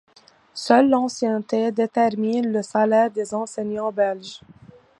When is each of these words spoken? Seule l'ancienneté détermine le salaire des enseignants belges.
Seule 0.55 0.89
l'ancienneté 0.89 1.71
détermine 1.71 2.51
le 2.51 2.63
salaire 2.63 3.11
des 3.11 3.35
enseignants 3.35 3.91
belges. 3.91 4.41